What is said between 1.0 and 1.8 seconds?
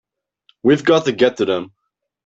to get to them!